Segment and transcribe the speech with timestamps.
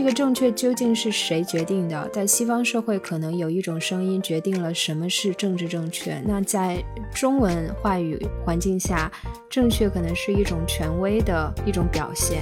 [0.00, 2.08] 这个正确究竟是谁决定的？
[2.08, 6.18] 在西方社会，可能有一种声音决定了什么是政治正确。
[6.24, 9.12] 那在中文话语环境下，
[9.50, 12.38] 正确可能是一种权威的一种表现。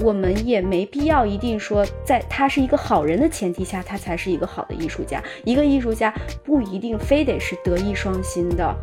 [0.00, 5.22] 我们也没必要一定说，在他是一个好人的前提下，他才是一个好的艺术家。
[5.44, 8.76] 一个艺术家不一定非得是德艺双馨的。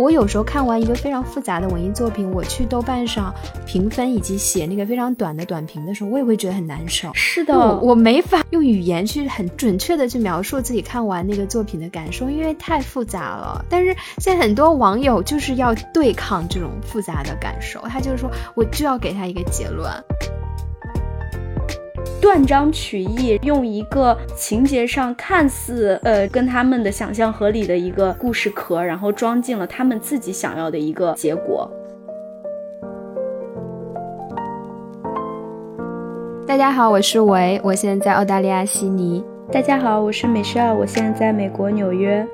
[0.00, 3.32] 我有时候看完一个非常复杂的文艺作品，我去豆瓣上
[3.66, 7.10] 评分以及写那个非常短的短评的时候，我也会觉得很难受。
[7.12, 13.62] 是的，我没法用语言去很准确的去描述自己看完那个作品的感受，因为太复杂了。
[13.68, 19.92] 但是现在很多网友就是要对抗这种复杂的感受，他就是说我就要给他一个结论。
[22.20, 31.70] 断章取义，用一个情节上看似呃跟他们的想象合理的一个故事壳，然后装进了他们自己想要的一个结果。
[36.46, 39.24] 大家好，我是维，我现在在澳大利亚悉尼。
[39.50, 42.26] 大家好，我是美少，我现在在美国纽约。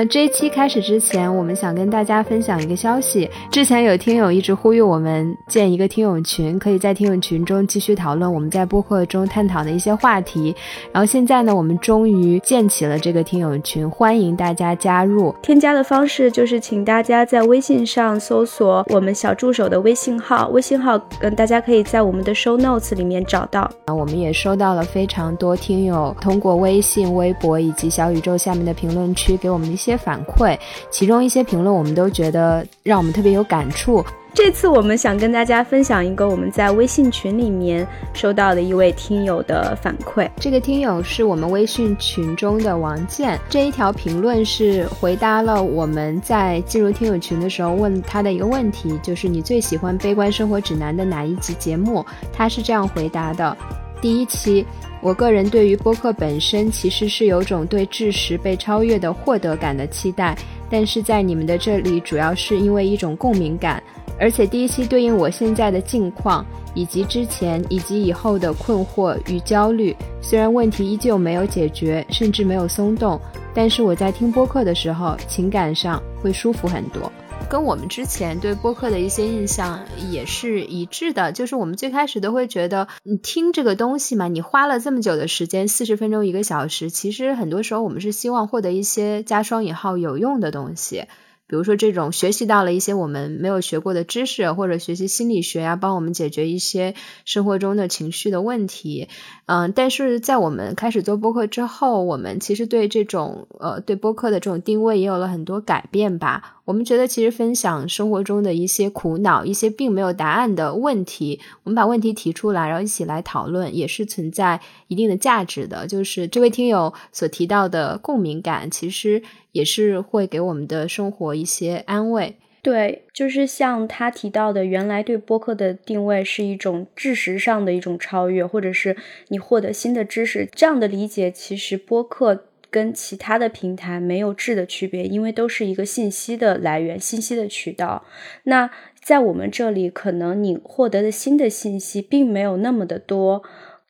[0.00, 3.28] 呃，这一期开始之前，我们想跟大家分享一个消息。
[3.50, 10.56] 之前有听友一直呼吁我们建一个听友群，可以在听友群中继续讨论我们在播客中探讨的一些话题。
[10.90, 15.34] 然后现在呢，我们终于建起了这个听友群，欢迎大家加入。
[15.42, 23.70] 添加的方式就是请大家在微信上搜索我们小助手的微信号，微信号嗯，大家可以在我们的 show notes 里面找到。
[23.84, 29.80] 啊，我们也收到了非常多听友通过微信、微博以及小宇宙下面的评论区给我们的。
[29.80, 30.58] 一些反馈，
[30.90, 34.04] 其中一些评论我们都觉得让我们特别有感触。
[34.32, 40.30] 这次我们想跟大家分享一个我们在微信群里面收到的一位听友的反馈。
[40.36, 43.36] 这个听友是我们微信群中的王健。
[43.48, 52.06] 这一条评论是回答了我们在进入听友群的时候问他的一个问题，就是你最喜欢《悲观生活指南》的哪一集节目？
[52.32, 53.56] 他是这样回答的：
[54.00, 54.64] 第一期。
[55.02, 60.36] 我个人对于播客本身其实是有种对知识被超越的获得感的期待，
[60.68, 63.82] 但是在你们的这里主要是因为一种共鸣感，
[64.18, 66.44] 而且第一期对应我现在的境况
[66.74, 73.18] 以及之前以及以后的困惑与焦虑，虽然问题依旧没有解决，甚至没有松动，
[73.54, 77.10] 但是我在听播客的时候情感上会舒服很多。
[77.50, 91.06] 跟我们之前对播客的一些印象也是一致的，就是我们最开始都会觉得，你听这个东西嘛，你花了这么久的时间，四十分钟一个小时，其实很多时候我们是希望获得一些加双引号有用的东西。
[91.48, 96.94] 比如说，这种学习到了一些我们没有学过的知识，或者学习心理学呀，帮我们解决一些
[97.24, 99.08] 生活中的情绪的问题。
[99.46, 106.59] 嗯，但是在我们开始做播客之后，我们其实对这种呃对播客的这种定位也有了很多改变吧。
[106.70, 115.88] 我们觉得，其实分享生活中的一些苦恼、一些并没有答案的问题，我们把问题提出来，然后一起来讨论，也是存在一定的价值的。
[115.88, 119.22] 就是这位听友所提到的共鸣感，其实。
[119.52, 122.36] 也是会给我们的生活一些安慰。
[122.62, 131.32] 对，就是像他提到的，原来对播客的定位是一种知识上的一种超越，或者是你获得新的知识这样的理解。
[131.32, 138.04] 其实播客跟其他的平台没有质的区别，因为都是一个信息的来源、信息的渠道。
[138.44, 138.70] 那
[139.02, 143.42] 在我们这里，可能你获得的新的信息并没有那么的多。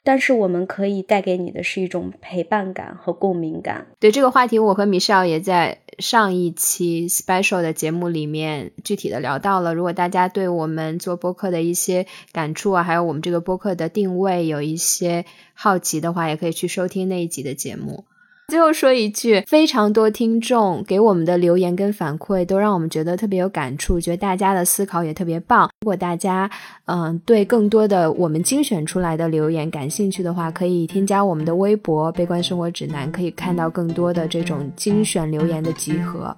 [0.03, 3.87] 但是我们可以带给你的是一种陪伴感和共鸣感。
[4.01, 9.75] 对这个话题，我和米少也在上一期 special 的节目里面具体的聊到了。
[9.75, 18.07] 如果大家对我们做播客的一些感触啊，还有我们这个播客的定位有一些好奇的话，也可以去收听那一集的节目。
[18.51, 25.71] 最后说一句，非常多听众给我们的留言跟反馈，都让我们觉得特别有感触，觉得大家的思考也特别棒。
[25.83, 26.51] 如果大家
[26.87, 36.37] 嗯对更多的我们精选出来的留言感兴趣的话，可以添加我们的微博“悲观生活指南”，可以看到更多的这种精选留言的集合。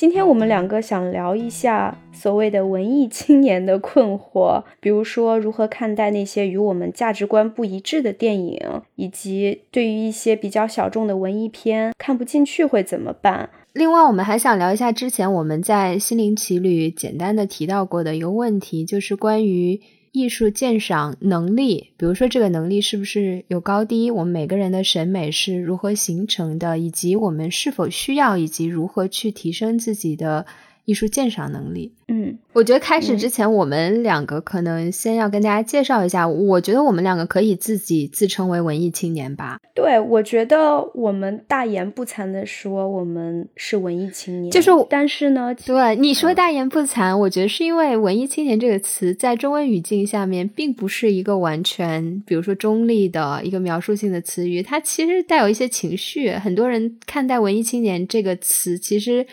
[0.00, 8.58] 今天我们两个想聊一下所谓的文艺青年的困惑，比如说如何看待那些与我们价值观不一致的电影，
[8.94, 13.50] 以及对于一些比较小众的文艺片看不进去会怎么办。
[13.74, 19.82] 另外，我们还想聊一下之前我们在心灵奇旅简单的提到过的一个问题，就是关于。
[20.12, 24.10] 艺术鉴赏能力，比如说这个能力是不是有高低？
[24.10, 26.78] 我们每个人的审美是如何形成的？
[26.78, 30.46] 以及我们是否需要，以及如何去提升自己的
[30.84, 31.92] 艺术鉴赏能力。
[32.08, 36.26] 嗯，我觉得开始之前，我们两个可能先要跟大家介绍一下。
[36.26, 39.60] 我觉得我们两个可以自己自称为文艺青年吧。
[39.76, 44.50] 对，我觉得我们大言不惭的说，我们是文艺青年。
[44.50, 56.32] 就是，但是呢，对你说大言不惭，我觉得是因为“文艺青年”这个词在中文语境下面，并不是一个完全，比如说中立的一个描述性的词语，它其实带有一些情绪。
[56.32, 59.24] 很多人看待“文艺青年”这个词，其实。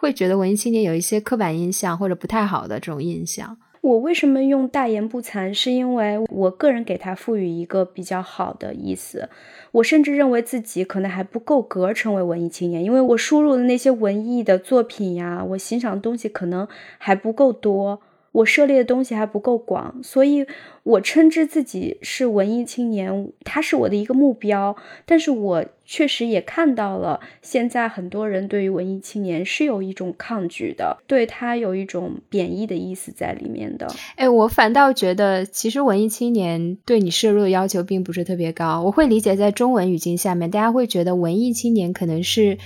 [0.00, 3.56] 会觉得文艺青年有一些刻板印象或者不太好的这种印象。
[3.82, 5.54] 我为什么用大言不惭？
[5.54, 9.28] 是因为我个人给它赋予一个比较好的意思。
[9.70, 16.66] 我甚至认为自己可能还不够格成为文艺青年，因为我输入的那些文艺的作品呀，我欣赏的东西可能
[16.98, 18.00] 还不够多。
[18.36, 20.46] 我涉猎的东西还不够广，所以
[20.82, 24.76] 我称之自己是文艺青年，它是我的一个目标。
[25.06, 33.88] 但是我确实也看到了，现在很多人对于文艺青年是有一种抗拒的，对他有一种贬义的意思在里面的。
[34.16, 38.82] 哎，我反倒觉得，其实文艺青年对你摄入的要求并不是特别高。
[38.82, 42.58] 我会理解，在中文语境下面，大家会觉得文艺青年可能是。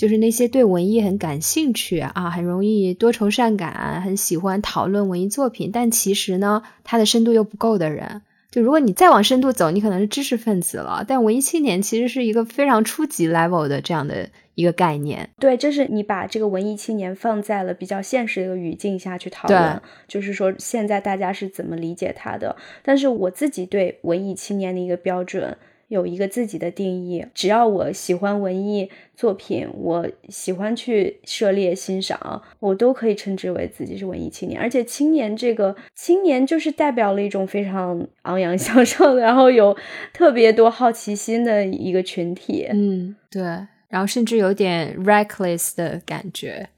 [0.00, 8.22] 就是那些对文艺很感兴趣啊，很容易多愁善感，很喜欢讨论文艺作品，但其实呢，他的深度又不够的人。
[8.50, 11.04] 就如果你再往深度走，你可能是知识分子了。
[11.06, 15.28] 但文艺青年其实是一个非常初级 level 的这样的一个概念。
[15.38, 22.56] 对，就是你把这个文艺青年放在了比较现实的一个语境下去讨论，就是说现在大家是怎么理解他的。
[22.82, 25.58] 但是我自己对文艺青年的一个标准。
[25.90, 34.60] 有一个自己的定义，只要我喜欢文艺作品，我喜欢去涉猎欣赏，我都可以称之为自己是文艺青年。
[34.60, 39.76] 而且青年这个青年就是代表了一种非常昂扬向上，然后有
[40.12, 42.68] 特别多好奇心的一个群体。
[42.70, 43.42] 嗯，对，
[43.88, 46.68] 然后甚至有点 reckless 的感觉。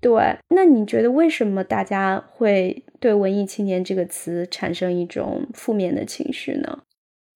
[0.00, 0.10] 对，
[0.48, 6.82] 那你觉得为什么大家会对文艺青年这个词产生一种负面的情绪呢？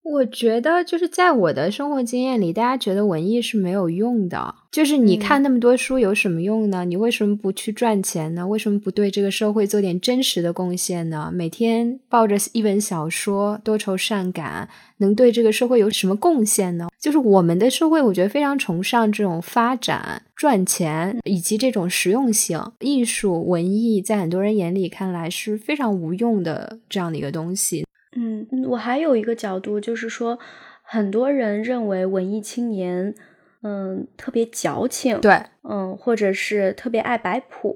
[0.02, 4.56] 我觉得就是在我的生活经验里，大家觉得文艺是没有用的。
[4.72, 6.84] 就是你看那么多书有什么用呢？
[6.84, 8.46] 你为什么不去赚钱呢？
[8.46, 11.30] 为什么不对这个社会做点真实的贡献呢？
[11.32, 16.88] 每天抱着一本小说多愁善感，能对这个社会有什么贡献呢？
[16.98, 22.60] 就是我们的社会，我觉得非常崇尚这种发展、赚钱以及这种实用性。
[22.80, 27.84] 艺术、文艺在很多人眼里看来是非常无用的这样的一个东西。
[28.14, 30.38] 嗯，我还有一个角度，就是说，
[30.82, 33.14] 很多人认为文艺青年，
[33.62, 37.74] 嗯，特别矫情，对，嗯，或者是特别爱摆谱，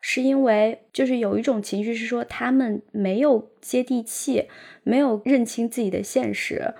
[0.00, 4.48] 是因为就是有一种情绪是说他们没有接地气，
[4.84, 6.72] 没有认清自己的现实，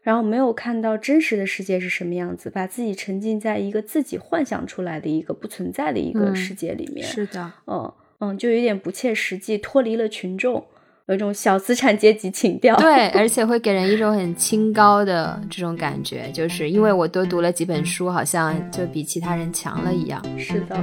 [0.00, 10.66] 然后没有看到真实的世界是什么样子，把自己沉浸在一个自己幻想出来的一个不存在的一个世界里面，是的，嗯嗯，就有点不切实际，脱离了群众。
[11.12, 20.22] 有一种小资产阶级情调，对， 而且会给人一种很清高的这种感觉，就是因为我多读了几本书，好像就比其他人强了一样。
[20.38, 20.74] 是的。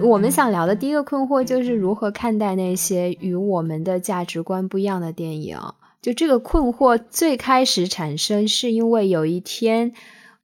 [0.00, 5.58] 我们想聊的第一个困惑就是如何看待那些与我们的价值观不一样的电影。
[6.00, 9.92] 就这个困惑最开始产生，是因为有一天。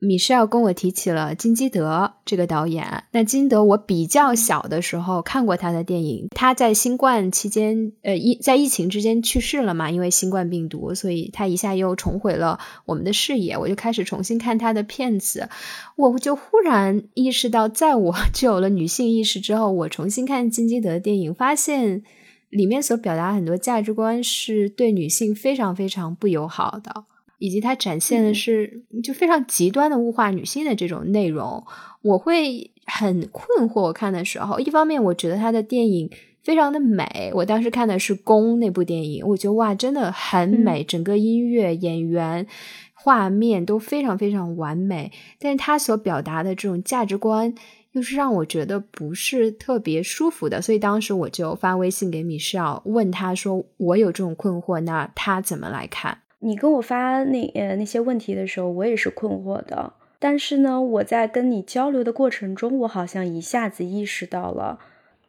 [0.03, 3.05] 米歇尔跟我提起了金基德这个导演。
[3.13, 6.29] 那金德，我比较小的时候看过他的电影。
[6.35, 9.91] 他在新冠期间，呃，疫在疫情之间去世了嘛？
[9.91, 13.59] 因为新冠病毒，所以他一下又重回了我们的视野。
[13.59, 15.51] 我就开始重新看他的片子，
[15.97, 22.03] 我就忽然意识到，在我具有了女性意识之后，我重新看金基德的电影，发现
[22.49, 27.05] 里面所表达很多价值观是对女性非常非常不友好的。
[27.41, 31.65] 以及它展现的是就非常极端的物化女性的这种内容，
[32.03, 33.81] 我会很困惑。
[33.81, 36.11] 我看的时候，一方面我觉得他的电影
[36.45, 42.47] 非常的美，我当时看的是《宫》那部电影，我觉得哇，真的很美，整个音乐、演员、
[42.93, 45.11] 画面都非常非常完美。
[45.39, 47.55] 但是他所表达的这种价值观，
[47.93, 50.61] 又是让我觉得不是特别舒服的。
[50.61, 59.95] 所以当时我就发微信给米歇尔，问他说：“我有这种困惑，那他怎么来看？”你跟我发那呃那些问题的时候，我也是困惑的。
[60.19, 64.79] 但是呢，我在跟你交流的过程中，我好像一下子意识到了，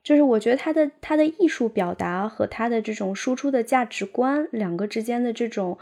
[0.03, 5.77] 就是我觉得他的他的艺术表达和他的这种输出的价值观两个之间的这种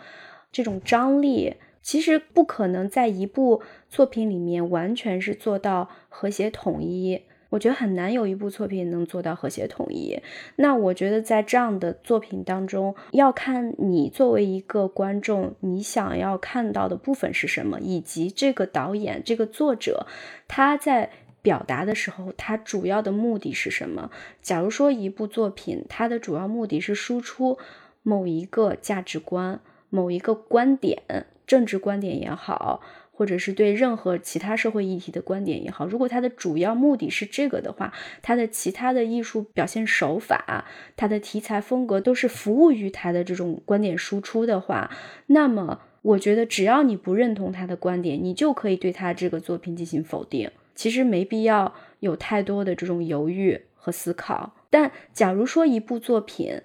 [0.52, 7.24] 这种张力，其实不可能在一部作品里面完全是做到和谐统一。
[7.50, 10.20] 我觉得很难有一部作品能做到和谐统一。
[10.56, 20.06] 那我觉得在这样的作品当中，要看你作为一个观众，你想要看到的部分是什么，以及这个导演、这个作者
[20.48, 21.10] 他在
[21.42, 24.12] 表达的时候，它主要的目的是什么？
[24.42, 27.58] 假如说一部作品，它的主要目的是输出
[28.04, 31.02] 某一个价值观、某一个观点，
[31.48, 32.82] 政治观点也好，
[33.20, 40.64] 或者是对任何其他社会议题的观点也好，如果他的主要目的是这个的话，他的其他的艺术表现手法、
[40.96, 44.90] 他的题材风格都是服务于他的这种观点输出的话，
[45.28, 50.50] 那么我觉得只要你不认同他的观点，你就可以对他这个作品进行否定。
[50.74, 54.56] 其实没必要有太多的这种犹豫和思考。
[54.70, 56.62] 但假如说一部作品，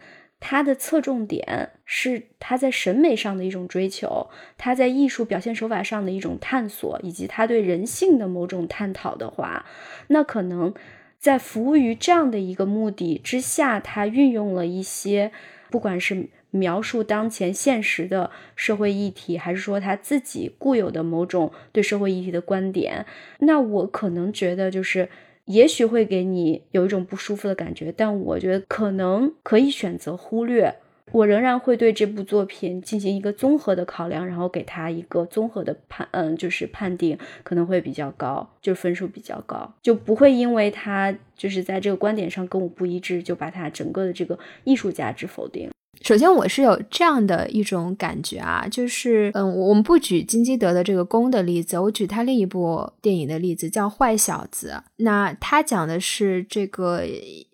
[0.46, 9.64] 它的侧重点是他在审美上的一种追求，他在艺术表现手法上的一种探索，以及他对人性的某种探讨的话，
[10.08, 10.74] 那可能
[11.18, 15.32] 在服务于这样的一个目的之下，他运用了一些，
[15.70, 16.28] 不管是。
[16.54, 23.06] 描述当前现实的社会议题，还是说他自己固有的某种对社会议题的观点？
[23.40, 25.08] 那我可能觉得，就是
[25.46, 30.74] 也许会给你有一种不舒服的感觉，但我觉得可能可以选择忽略。
[31.12, 45.70] 我仍然会对这部作品进行一个综合的考量，然后给他一个综合的判，嗯，就是判定可能会比较高，就分数比较高，就不会因为他就是在这个观点上跟我不一致，就把他整个的这个艺术价值否定。
[46.02, 54.74] 首先，我是有这样的一种感觉啊，就是，嗯，我们不举金基德的这个公的例子，我举他另一部电影的例子，叫《坏小子》。
[54.96, 57.04] 那他讲的是这个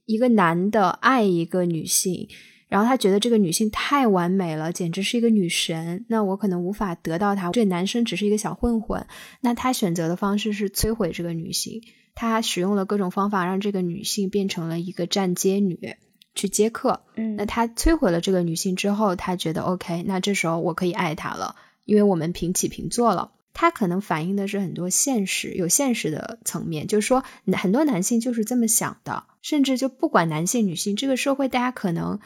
[0.06, 2.28] 一个男的爱一个女性，
[2.68, 6.04] 然后他觉得这个女性太完美了，简直是一个女神。
[6.08, 9.06] 那我可能无法得到她，这男生只是一个小混混。
[9.42, 11.82] 那他选择的方式是摧毁这个女性，
[12.14, 15.96] 他使用了各种方法让这个女性变成了一个站街女。
[16.34, 23.32] 去接客，嗯，那他摧毁了这个女性之后，他觉得 OK，那这时候我可以爱她了，因为我们平起平坐了。
[23.52, 32.20] 他可能反映的是很多现实，有现实的层面，就是说很多男性就是这么想的，甚至就不管男性女性，这个社会大家可能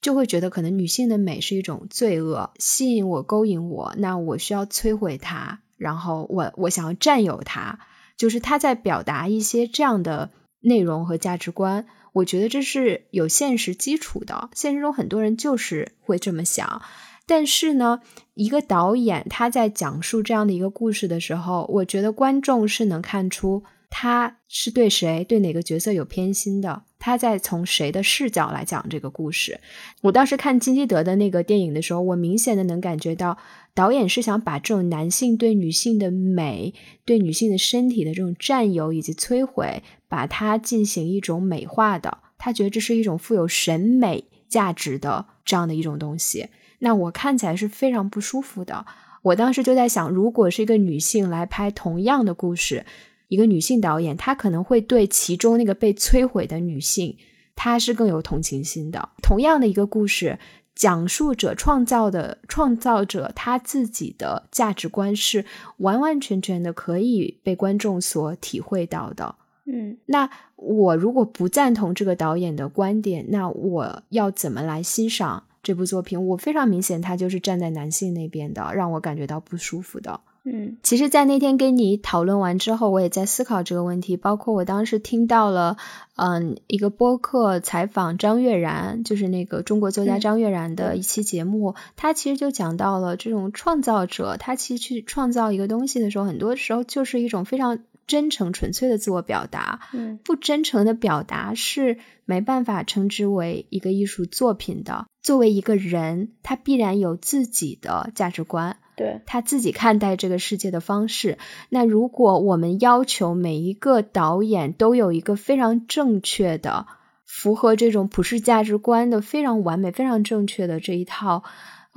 [0.00, 7.80] 就会觉得，可能女性的美是一种罪恶，吸引我、勾引我，那我需要摧毁她，然后我我想要占有她，
[8.16, 11.86] 就是他在表达一些这样的内容和价值观。
[12.12, 16.82] 我觉得这是有现实基础的，现实中很多人就是会这么想。
[17.26, 18.00] 但是呢，
[18.32, 29.60] 一个导演他在讲述这样的一个故事的时候，我觉得观众是能看出他是对谁、对哪个角色有偏心的，他在从谁的视角来讲这个故事。
[30.00, 33.36] 我当时看金基德的那个电影的时候，我明显的能感觉到
[33.78, 39.84] 导演是想把这种男性对女性的美、对女性的身体的这种占有以及摧毁。
[40.08, 46.48] 把它进行一种美化的，他觉得这是一种富有审美价值的这样的一种东西。
[46.80, 48.84] 那我看起来是非常不舒服的。
[49.22, 52.84] 我当时就在想，如果是一个女性来拍同样的故事，
[53.28, 57.16] 一个女性导演，她可能会对其中那个被摧毁的女性，
[57.54, 59.10] 她是更有同情心的。
[59.22, 60.38] 同样的一个故事，
[60.78, 65.44] 讲述者创造的创造者他自己的价值观是
[65.78, 69.34] 完完全全的可以被观众所体会到的。
[69.64, 76.28] 嗯，那我如果不赞同这个导演的观点，那我要怎么来欣赏这部作品？
[76.28, 80.20] 我非常明显，他就是站在男性那边的，让我感觉到不舒服的。
[80.50, 84.16] 嗯，其实，在那天跟你讨论完之后，我也在思考这个问题。
[84.16, 85.76] 包括我当时听到了，
[86.16, 97.78] 嗯，一个播客采访张悦然，就是那个中国作家张悦然的一期节目，他其实就讲到了这种创造者，他其实去创造一个东西的时候，很多时候就是一种非常。
[98.08, 105.06] 真诚纯粹的自我表达，嗯，不真诚的表达是没办法称之为一个艺术作品的。
[105.22, 111.36] 作为一个人，他必然有自己的价值观，对他自己看待这个世界的方式。
[111.68, 116.86] 那如果我们要求每一个导演都有一个非常正确的、
[117.26, 121.44] 符合这种普世价值观的、非常完美、非常正确的这一套，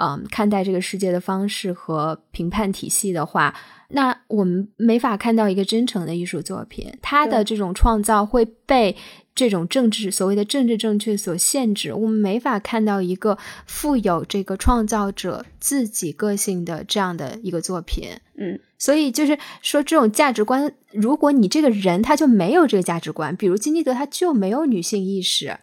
[0.01, 3.53] 嗯，看待这个世界的方式和评判体系的话。
[3.93, 8.95] 那我们没法看到一个真诚的艺术作品，它的这种创造会被
[9.35, 18.07] 这种政治所谓的政治正确所限制，我们没法看到一个富有这个创造者自己个性的这样的一个作品。
[18.37, 25.57] 嗯，所以就是说，这种价值观，如果你这个人他就没有这个价值观，比如金基德他就没有女性意识。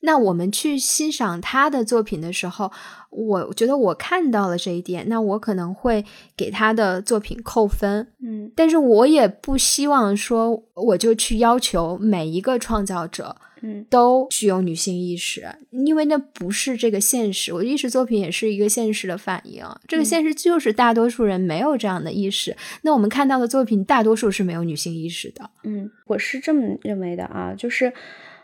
[0.00, 2.72] 那我们去欣赏他的作品的时候，
[3.10, 6.04] 我觉得我看到了这一点，那我可能会
[6.36, 17.52] 给他的作品扣分，嗯，但是我也不希望说我就去要求每一个创造者嗯，都具有女性意识，因为那不是这个现实。
[17.52, 22.56] 我的艺术作品也是一个现实的反应，这个现实就是大多数人没有这样的意识。
[22.80, 25.50] 那我们看到的作品，大多数是没有女性意识的。
[25.64, 27.92] 嗯，我是这么认为的啊，就是。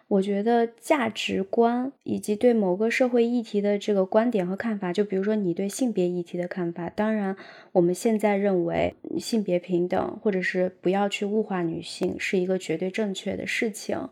[0.08, 7.36] 我觉得价值观以及对某个社会议题的这个观点和看法，就比如说你对性别议题的看法，当然
[7.72, 14.08] 我们现在认为性别平等或者是不要去物化女性是一个绝对正确的事情，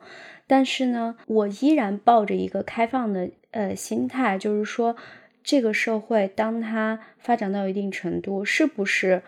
[0.48, 4.96] 但是呢，我依然抱着一个开放的呃心态，就是说
[5.44, 9.22] 这个社会当它发展到一定程度，是不是？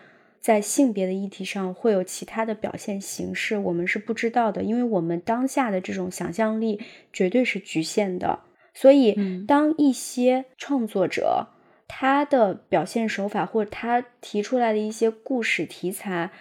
[0.47, 6.79] 在性别的议题上会有其他的表现形式，我们是不知道的，因为我们当下的这种想象力
[7.11, 8.39] 绝对是局限的。
[8.73, 11.47] 所以，当一些创作者
[11.85, 16.31] 他的表现手法或者他提出来的一些故事题材，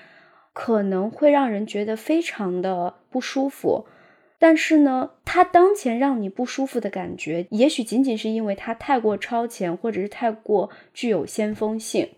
[0.53, 3.87] 可能会让人觉得非常的不舒服，
[4.39, 12.09] 但是呢，他当前让你不舒服的感觉，也许仅仅是因为他太过超前，或者是太过具有先锋性。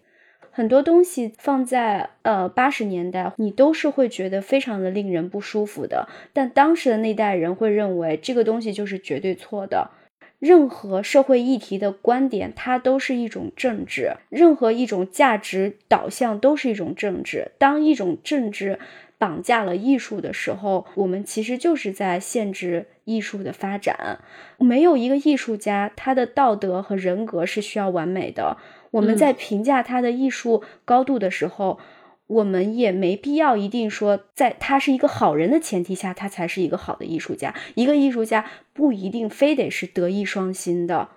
[0.59, 6.09] 很多东西放在呃八十年代，你都是会觉得非常的令人不舒服的。
[6.33, 9.93] 但当时的那代人会认为这个东西就是绝对错的。
[10.41, 17.53] 任何社会议题的观点，它都是一种政治；任何一种价值导向都是一种政治。
[17.59, 18.81] 当一种政治
[19.17, 24.19] 绑架了艺术的时候，我们其实就是在限制艺术的发展。
[24.59, 28.57] 没有一个艺术家，他的道德和人格是需要完美的。
[28.93, 31.79] 我们在评价他的艺术高度的时候，
[32.27, 37.55] 我们也没必要一定说，在他是一个好人的前提下，他才是一个好的艺术家。
[37.75, 41.09] 一个艺术家不一定非得是德艺双馨的。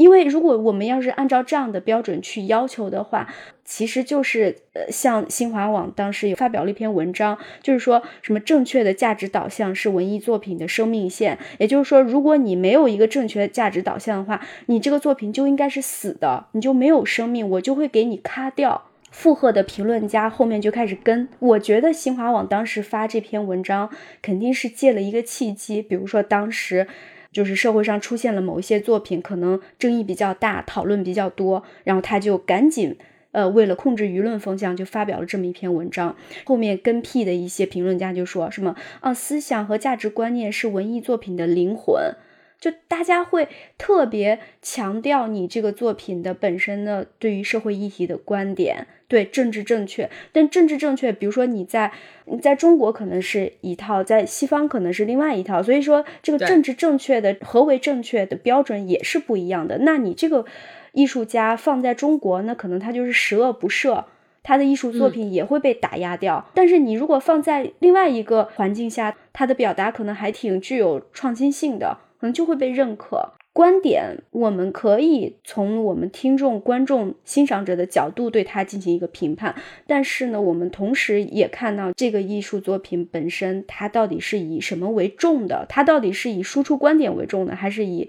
[0.00, 3.28] 因为如果我们要是按照这样的标准去要求的话，
[3.66, 11.38] 其实就是呃，像新华网当时有发表了一篇文章，就是说什么正确的价值导向是文艺作品的生命线。
[11.58, 18.84] 也就是说，如果你没有一个正确的价值导向的话，你这个作品就应该是死的，你就没有生命，我就会给你咔掉。
[19.10, 21.28] 附和的评论家后面就开始跟。
[21.40, 23.90] 我觉得新华网当时发这篇文章
[24.22, 26.86] 肯定是借了一个契机，比如说当时。
[27.32, 32.96] 就是社会上出现了某一些作品，可能争议比较大，讨论比较多，然后他就赶紧，
[33.32, 36.16] 呃，为了控制舆论风向，就发表了这么一篇文章。
[36.44, 42.14] 后面跟屁的一些评论家就说什么啊，思想和价值观念是文艺作品的灵魂。
[42.60, 50.10] 就大家会特别强调你这个作品的本身的对于社会议题的观点，对政治正确。
[50.30, 51.90] 但政治正确，比如说你在
[52.26, 55.62] 你在中国可能是一套，在西方可能是另外一套。
[55.62, 59.78] 所以说，这个政治正确的何为正确的标准也是不一样的。
[59.78, 60.44] 那你这个
[60.92, 64.04] 艺术家放在中国，那可能他就是十恶不赦，
[64.42, 66.46] 他的艺术作品也会被打压掉。
[66.52, 71.96] 但是你如果放在另外一个环境下，他的表达可能还挺具有创新性的。
[72.20, 73.32] 可能就会被认可。
[73.52, 79.56] 观点，我们可以从我们听众、观众、欣赏者的角度对它进行一个评判，
[79.88, 85.66] 但是呢，我们同时也看到这个艺术作品本身，它到底是以什么为重的？
[85.68, 88.08] 它到底是以输出观点为重的，还是以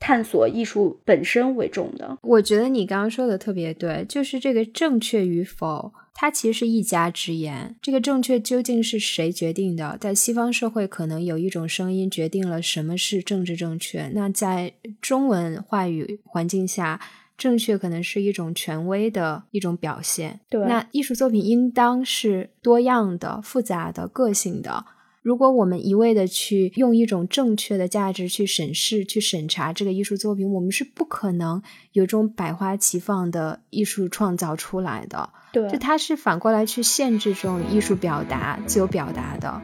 [0.00, 2.18] 探索艺术本身为重的？
[2.22, 5.92] 我觉得你刚刚说的特别对，就是这个正确与否。
[6.12, 9.96] 它其实是一家之言，这个正确究竟是谁决定的？
[9.98, 14.08] 在西方社会，可能有一种声音决定了什么是政治正确。
[14.08, 17.00] 那在中文话语环境下，
[17.38, 20.40] 正确可能是一种权威的一种表现。
[20.50, 24.84] 对，那艺术作品应当是多样的、复杂的、个性的。
[25.22, 31.60] 如果我们一味的去用一种正确的价值去审视、去审查这个艺术作品，我们是不可能
[31.92, 35.28] 有种百花齐放的艺术创造出来的。
[35.52, 39.60] 对，就它是反过来去限制这种艺术表达、自由表达的。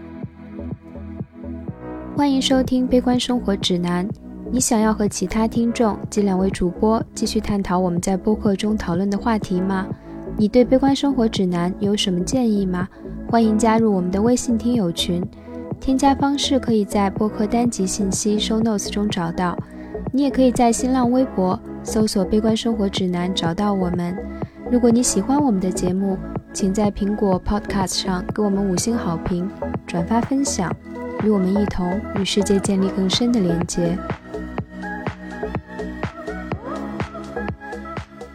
[2.15, 4.07] 欢迎收听《悲观生活指南》。
[4.53, 9.89] 你想要和其他听众及两位主播继续探讨我们在播客中讨论的话题吗？
[10.37, 12.87] 你对《悲观生活指南》有什么建议吗？
[13.27, 15.27] 欢迎加入我们的微信听友群。
[15.81, 19.57] 添加方式可以在播客单集信息 show notes 中找到，
[20.13, 24.17] 你也可以在新浪微博搜索“悲观生活指南”找到我们。
[24.71, 26.19] 如果你喜欢我们的节目，
[26.53, 29.49] 请在苹果 Podcast 上给我们五星好评、
[29.87, 30.75] 转发分享，
[31.23, 33.97] 与我们一同与世界建立更深的连接。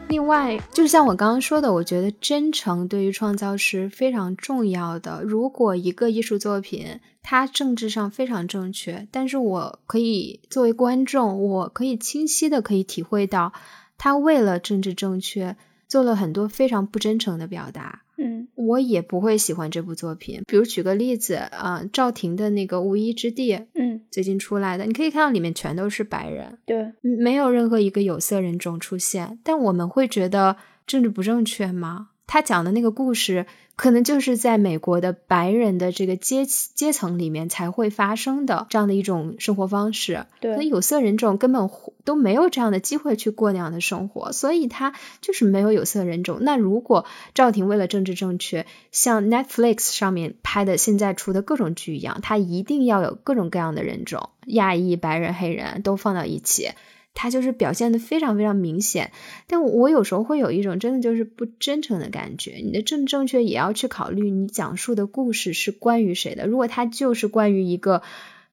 [0.07, 5.21] 另外，就像我刚刚说的，我觉得真诚对于创造是非常重要的。
[5.23, 13.53] 如果一个艺术作品它政治上非常正确，但是我可以作为观众，我可以清晰的可以体会到，
[13.97, 15.55] 他为了政治正确
[15.87, 18.03] 做了很多非常不真诚的表达。
[18.17, 20.43] 嗯，我也不会喜欢这部作品。
[20.45, 24.01] 比如举个例子，啊，赵婷的那个《无依之地》，嗯。
[24.11, 29.39] 最近出来的，你可以看到里面全都是白人，对，没有任何一个有色人种出现。
[29.41, 32.09] 但我们会觉得政治不正确吗？
[32.27, 33.45] 他讲的那个故事，
[33.81, 40.27] 可能就是在美国的白人的这个阶阶层里面才会发生的这样的一种生活方式。
[40.39, 41.67] 对，那有色人种根本
[42.05, 46.37] 都没有这样的机会去过那样的生活，所以他就是没有有色人种。
[46.41, 56.69] 那如果赵婷为了政治正确，像 Netflix 上面拍的现在出的各种剧一样，他一定要有各种各样的人种，亚裔、白人、黑人都放到一起。
[57.13, 59.11] 他就是表现的非常非常明显，
[59.47, 62.53] 但我有时候会有一种真的就是不真诚的感觉。
[62.63, 66.47] 你的正正确也要去考虑，你讲述的故事是关于谁的。
[66.47, 68.01] 如果它就是关于一个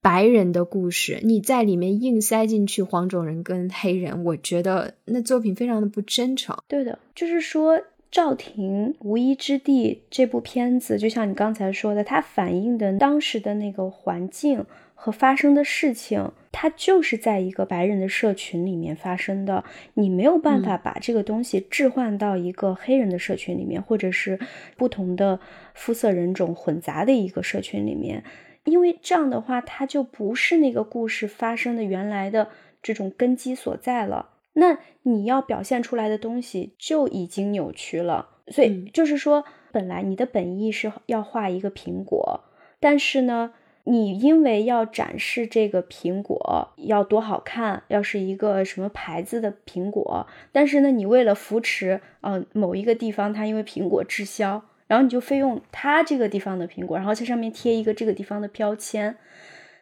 [0.03, 6.57] 白人的故事，你在里面硬塞进去黄种人跟黑人，我觉得那作品非常的不真诚。
[6.66, 14.66] 对的，就是说赵婷《无依之地》这部片子，就像你刚才说的，它反映的当时的那个环境。
[15.00, 19.62] 和发生的事情，它就是在一个白人的社群里面发生的。
[19.94, 24.40] 你没有办法把这个东西置换到一个黑人的社群里面，或者是
[24.76, 25.38] 不同的
[25.72, 28.24] 肤色人种混杂的一个社群里面，
[28.64, 32.48] 因为这样的话，它就不是那个故事发生的原来的
[32.82, 34.30] 这种根基所在了。
[34.54, 38.30] 那你要表现出来的东西就已经扭曲了。
[38.48, 42.40] 所以就是说，本来你的本意是要画一个苹果，
[42.80, 43.52] 但是呢？
[43.88, 59.16] 你因为要展示这个苹果要多好看，要是一个什么牌子的苹果，但是呢，你为了扶持呃某一个地方，它因为苹果滞销，然后你就非用它这个地方的苹果，然后在上面贴一个这个地方的标签，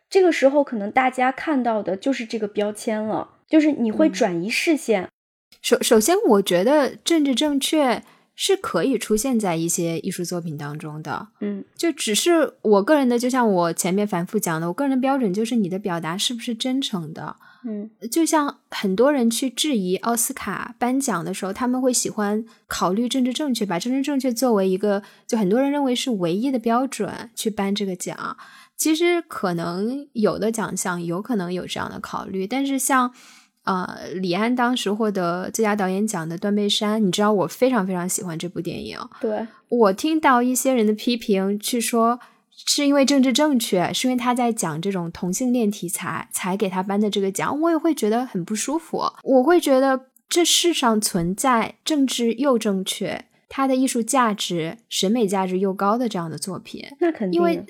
[0.08, 5.08] 这个时候可能大家看到的就是这个标签了，就是你会转移视线。
[5.60, 8.02] 首首先，我觉得政治正确。
[8.38, 28.36] 是可以出现在一些艺术作品当中的，嗯，就只是我个人的，就像我前面反复讲的，我个人的标准就是你的表达是不是真诚的，嗯，就像很多人去质疑奥斯卡颁奖的时候，他们会喜欢考虑政治正确，把政治正确作为一个就很多人认为是唯一的标准去颁这个奖。
[28.76, 33.14] 其实可能有的奖项有可能有这样的考虑，但是像。
[33.66, 38.96] 呃，李安当时获得最佳导演奖的《断背山》，你知道我非常非常喜欢这部电影。
[39.20, 42.20] 对我听到一些人的批评，去说
[42.52, 49.02] 是因为政治正确，是因为他在讲这种同性恋题材才给他颁的这个奖，我也会觉得很不舒服。
[49.24, 57.64] 我会觉得这世上存在政治又正确，它的艺术价值、审美价值又高的这样的作品，那肯定因为。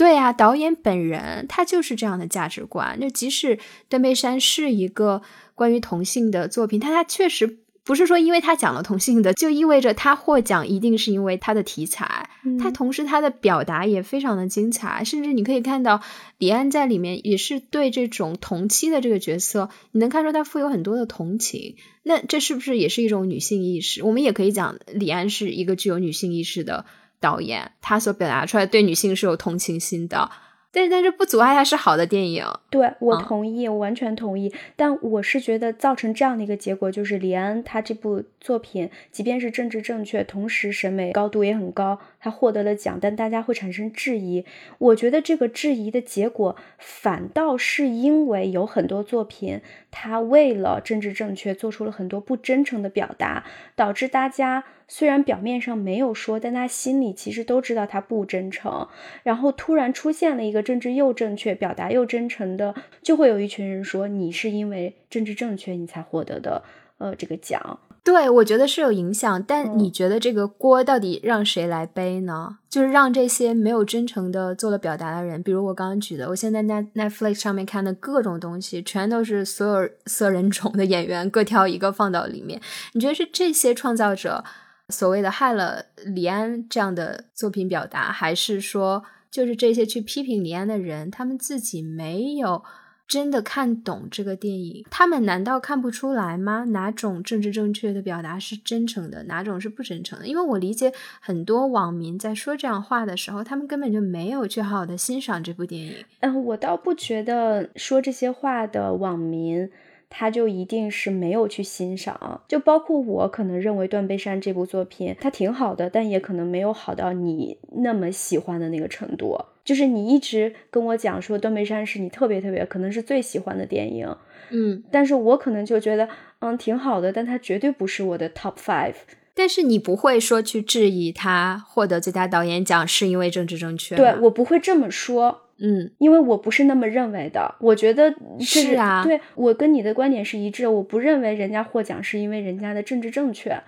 [0.00, 2.98] 对啊，导演本人他就是这样的价值观。
[2.98, 3.56] 就即使
[3.90, 5.20] 《断背山》是一个
[5.54, 12.30] 关于同性的作品，但他确实不是说因为他讲了同性的，就意味着他获奖一定是因为他的题材。
[12.58, 16.00] 他同时他的表达也非常的精彩，甚至你可以看到
[16.38, 21.76] 李安在里面也是对这种同期的这个角色，你能看出他富有很多的同情。
[22.02, 24.02] 那这是不是也是一种女性意识？
[24.02, 26.86] 我们也可以讲李安是一个具有女性意识的。
[27.20, 30.30] 导演他所表达出来对女性是有同情心的，
[30.72, 32.46] 但但是不阻碍它是好的电影。
[32.70, 34.54] 对我同意，我完全同意。
[34.76, 41.98] 但我是觉得造成这样的一个结果，就是李安他这部作品，即便是政治正确，同时审美高度也很高。
[42.20, 44.44] 他获得了奖，但大家会产生质疑。
[44.78, 58.88] 我觉得这个质疑的结果，反倒是因为有很多作品，他为了政治正确做出了很多不真诚的表达，导致大家虽然表面上没有说，但他心里其实都知道他不真诚。
[59.22, 66.64] 然后突然出现了一个政治又正确、表达又真诚的，就会有一群人说你是因为政治正确你才获得的，
[66.98, 67.78] 呃，这个奖。
[68.02, 72.56] 对，我觉得是有影响，但你觉得这个锅到底让谁来背呢？
[72.68, 82.60] 就是让这些没有真诚的做了表达的人，比如我刚刚举的，我现在在 Netflix 上面看的各种东西，全都是所有色人种的演员各挑一个放到里面。
[82.94, 84.42] 你觉得是这些创造者
[84.90, 92.62] 所谓的害了李安这样的作品表达，还是说就是这些去批评李安的人，他们自己没有？
[93.10, 96.66] 真的看懂这个电影，他们难道看不出来吗？
[96.68, 100.28] 哪种政治正确的表达是真诚的，哪种是不真诚的？
[100.28, 106.04] 因为我理解很多网民在说这样话的时候，他们根本就没有去好好的欣赏这部电影。
[106.20, 109.68] 嗯，我倒不觉得说这些话的网民。
[110.10, 119.38] 他就一定是没有去欣赏，就包括我可能认为《断背山》这部作品它挺好的，但也可能没有好到你那么喜欢的那个程度。
[119.64, 124.16] 就是你一直跟我讲说《断背山》是你特别特别可能是最喜欢的电影，
[124.50, 126.08] 嗯，但是我可能就觉得
[126.40, 128.94] 嗯挺好的，但它绝对不是我的 top five。
[129.32, 135.42] 但是你不会说去质疑他获得最佳导演奖是因为政治正确，对我不会这么说。
[135.62, 137.54] 嗯，因为我不是那么认为的。
[137.60, 140.66] 我觉得是啊，对我跟你的观点是一致。
[140.66, 143.60] 我不认为人家获奖是因为人家的政治正确。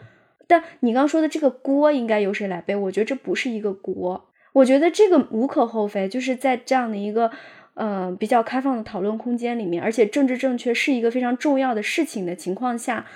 [0.47, 2.75] 但你刚说的这个锅应该由谁来背？
[2.75, 4.29] 我觉得这不是一个锅。
[4.55, 7.31] 我觉得这个无可厚非，就是在这样的一个
[7.75, 13.07] 呃比较开放的讨论空间里面，而且政治正确是一个非常重要的事情的情况下，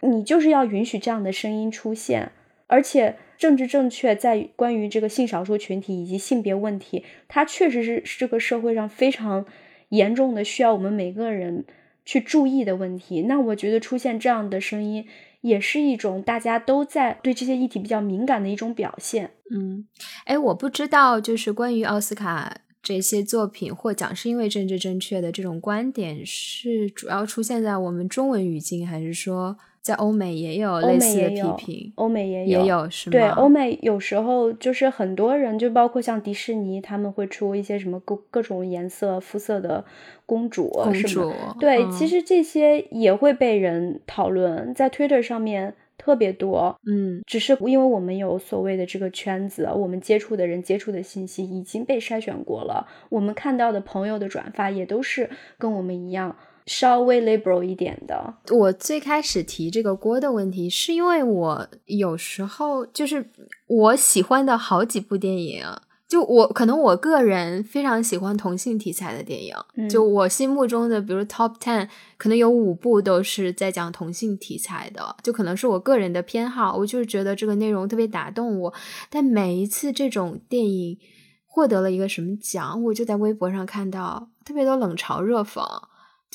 [0.00, 2.32] 你就是要允许这样的声音出现。
[2.66, 9.46] 而且政治正确在关于这个性少数群体以及性别问题，它确实是这个社会上非常
[9.90, 11.64] 严重的需要我们每个人
[12.04, 13.22] 去注意的问题。
[13.22, 15.06] 那我觉得出现这样的声音。
[15.42, 19.30] 也是一种大家都在对这些议题比较敏感的一种表现。
[19.54, 19.86] 嗯，
[20.24, 29.56] 哎，我不知道，就是关于奥斯卡这些作品获奖是因为政治正确的这种观点，是主要出现在我们中文语境，还是说？
[29.86, 33.12] 在欧美也有类似的批评，欧美也有，也有是吗？
[33.12, 39.84] 对，欧美有时候就是很多人，就包括像迪士尼，他们会出一些什么各各种颜色肤色的
[40.26, 41.32] 公主，公主。
[41.60, 46.76] 对，其实这些也会被人讨论，在 Twitter 上面特别多。
[46.84, 56.34] 嗯，只是因为我们有所谓的这个圈子，我们接触的人接触的信息已经被筛选过了，我们看到的朋友的转发也都是跟我们一样。
[56.66, 58.34] 稍微 liberal 一点的。
[58.50, 63.30] 我最开始提这个锅的问题，是因为我有时候就是
[63.66, 65.64] 我喜欢的好几部电影，
[66.08, 78.74] 就我可能我个人非常喜欢同性题材的电影，就我心目中的，比如 top ten，可能有五部都是在讲同性题材的，就可能是我个人的偏好，我就是觉得这个内容特别打动我。
[79.08, 80.98] 但每一次这种电影
[81.46, 85.62] 获得了一个什么奖，我就在微博上看到特别多冷嘲热讽。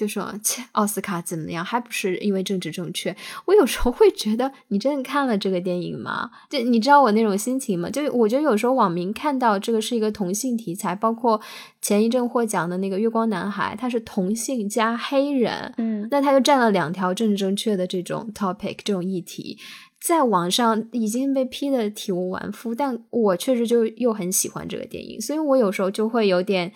[0.01, 1.63] 就说切，奥斯卡怎么样？
[1.63, 3.15] 还不是因为政治正确？
[3.45, 6.31] 我有时候会觉得，你真的看了这个电影吗？
[6.49, 7.87] 就你知道我那种心情吗？
[7.87, 11.39] 就我觉得有时候网民看到这个是一个同性题材，包括
[11.83, 19.59] 前一阵获奖的那个《月光男孩》，他是同性加黑人，嗯，那他就占了两条政治正确的这种 topic 这种议题，
[20.01, 22.73] 在网上已经被批的体无完肤。
[22.73, 26.71] 但我确实就又很喜欢这个电影，所以我有时候就会有点。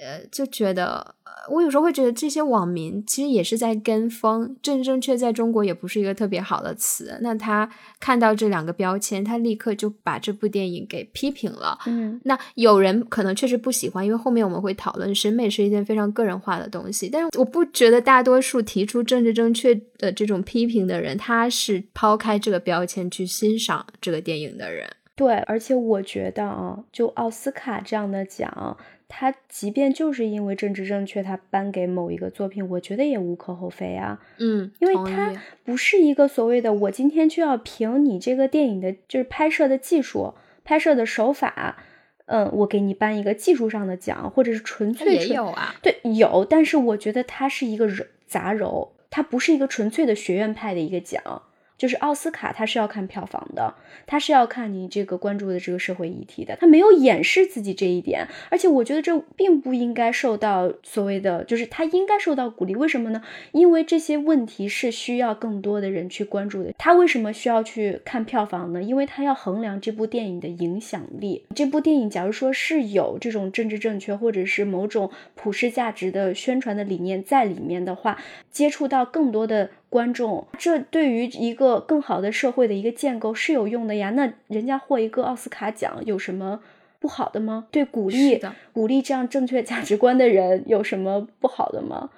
[0.00, 1.14] 呃，就觉得，
[1.50, 7.18] 我有时候会觉得这些网民其实也是在跟风，正正确在中国也不是一个特别好的词。
[7.20, 11.76] 那他看到这两个标签，他立刻就把这部电影给批评了。
[11.86, 17.08] 嗯，那有人可能确实不喜欢，因为后面我们会讨论审美是一件非常个人化的东西。
[17.08, 24.88] 但是我不觉得大多数提出政治正确的这种批评的人，他是抛开这个标签去欣赏这个电影的人。
[25.16, 28.76] 对，而且我觉得啊，就奥斯卡这样的奖。
[29.08, 34.20] 他即便就是因为政治正确，他颁给某一个作品，我觉得也无可厚非啊。
[34.36, 35.32] 嗯，因为他
[35.64, 41.82] 不是一个所谓的我今天就要凭你这个电影的就是拍摄的技术、拍摄的手法，
[42.26, 45.74] 嗯，我给你颁一个技术上的奖，或者是纯粹也有啊。
[45.82, 51.42] 对，有，但是我觉得它是一个糅杂糅，它不是一个纯粹的学院派的一个奖。
[51.78, 53.72] 就是奥斯卡，他是要看票房的，
[54.04, 62.74] 他是要看你这个关注的这个社会议题的，他没有掩饰自己这一点，而且我觉得这并不应该受到所谓的，就是他应该受到鼓励。
[62.74, 63.22] 为什么呢？
[63.52, 66.72] 因为这些问题是需要更多的人去关注的。
[66.76, 68.82] 他为什么需要去看票房呢？
[68.82, 71.44] 因为他要衡量这部电影的影响力。
[71.54, 78.18] 这部电影假如说是有这种政治正确或者是某种普世价值的宣传的理念在里面的话，
[78.50, 79.70] 接触到更多的。
[79.90, 84.10] 观众，这对于一个更好的社会的一个建构是有用的呀。
[84.10, 86.60] 那人家获一个奥斯卡奖有什么
[87.00, 87.66] 不好的吗？
[87.70, 88.40] 对，鼓励
[88.72, 92.10] 鼓励这样正确价值观的人有什么不好的吗？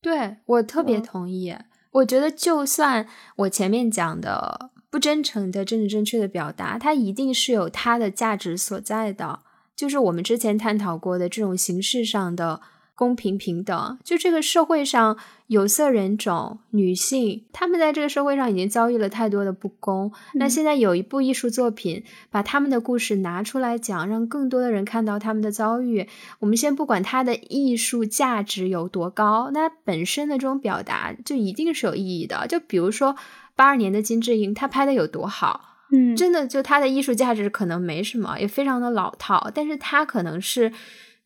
[0.00, 1.54] 对我特别同意。
[1.92, 9.40] 我觉得，就算我前面讲的不真诚的政治正确的表达，它一定是有它的价值所在的。
[9.76, 12.60] 就是我们之前探讨过的这种形式上的。
[12.94, 20.12] 公平平等，就这个社会上有色人种、女性，他们在这个社会上已经遭遇了太多的不公。
[20.34, 26.06] 那现在有一部艺术作品，把他们的故事拿出来讲，让更多的人看到他们的遭遇。
[26.40, 32.46] 我们先不管它的艺术价值有多高，那本身的这种表达就一定是有意义的。
[32.46, 33.16] 就比如说
[33.56, 40.72] 八二年的金智英，她拍的有多好，嗯，真的就她的艺术价值可能没什么，也非常的老套，但是她可能是。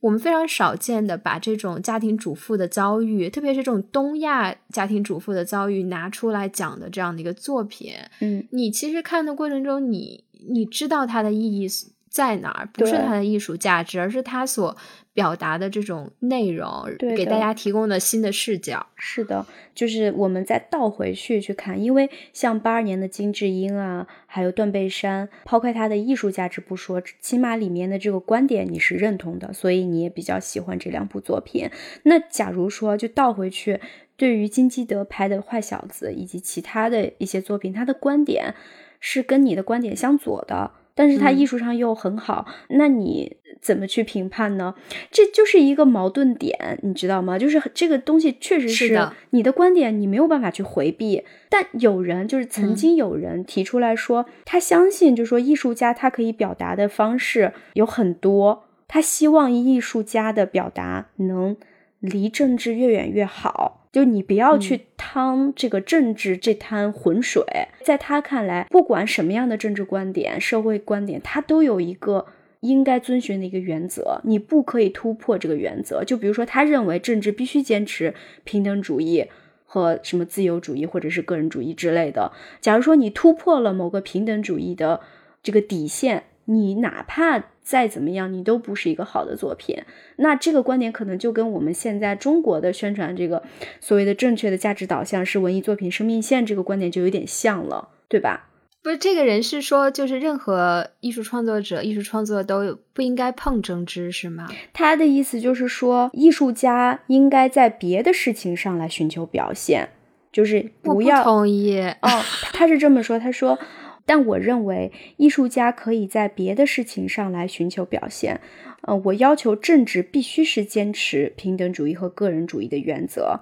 [0.06, 7.92] 我们非常少见的把这种家庭主妇的遭遇，特别是这种东亚家庭主妇的遭遇拿出来讲的这样的一个作品。
[8.20, 11.68] 嗯，你其实看的过程中，你你知道它的意义
[12.16, 14.74] 在哪儿，不是它的艺术价值，而是它所
[15.12, 18.86] 表达的这种内容，给大家提供的新的视角。
[18.96, 31.68] 是的，就是我们再倒回去去看，因为像八二年的金智英啊，还有断背山，抛开它的艺术价值不说，起码里面的这个观点你是认同的，所以你也比较喜欢这两部作品。
[32.04, 33.78] 那假如说就倒回去，
[34.16, 38.54] 对于金基德拍的《坏小子》以及其他的一些作品，他的观点
[39.00, 40.70] 是跟你的观点相左的。
[40.96, 44.74] 但是他艺术上又很好，那你怎么去评判呢？
[45.10, 47.38] 这就是一个矛盾点，你知道吗？
[47.38, 48.98] 就是这个东西确实是
[49.30, 51.22] 你的观点，你没有办法去回避。
[51.50, 61.56] 但有人就是曾经有人提出来说，他相信，就是说艺术家他可以表达的方式有很多，他希望艺术家的表达能
[62.00, 63.85] 离政治越远越好。
[63.96, 67.42] 就你不要去趟这个政治这滩浑水，
[67.82, 72.26] 在他看来，不管什么样的政治观点、社会观点，他都有一个
[72.60, 76.04] 应该遵循的一个原则，你不可以突破这个原则。
[76.04, 78.12] 就比如说，他认为政治必须坚持
[78.44, 79.24] 平等主义
[79.64, 82.32] 和什么自由主义或者是个人主义之类的。
[82.60, 85.00] 假如说你突破了某个平等主义的
[85.42, 87.44] 这个底线，你哪怕。
[87.66, 89.82] 再怎么样，你都不是一个好的作品。
[90.18, 93.42] 那这个观点可能就跟我们现在中国的宣传这个
[93.80, 98.50] 所谓的正确的价值导向是文艺作品生命线这个观点就有点像了，对吧？
[98.84, 104.46] 不是，这个人是说，就是任何艺术创作者、艺术创作都不应该碰政治，是吗？
[104.72, 109.88] 他的意思就是说，艺术家应该在别的事情上来寻求表现，
[110.30, 112.08] 就是不要同意哦。
[112.52, 113.58] 他是这么说，他说。
[114.06, 118.40] 但我认为，艺术家可以在别的事情上来寻求表现。
[118.82, 123.40] 呃，我要求政治必须是坚持平等主义和个人主义的原则，